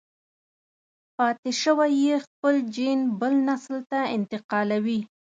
[1.15, 4.99] پاتې شوی يې خپل جېن بل نسل ته انتقالوي.